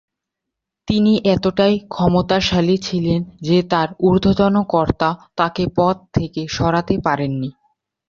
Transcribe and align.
তিনি 0.87 1.13
এতটাই 1.25 1.75
ক্ষমতাশালী 1.87 2.75
ছিলেন 2.77 3.19
যে 3.41 3.57
তার 3.63 3.87
ঊর্ধ্বতন 3.99 4.55
কর্তা 4.65 5.09
তাকে 5.37 5.63
পদ 5.77 5.95
থেকে 6.13 6.41
সরাতে 6.47 6.95
পারেননি। 7.05 7.49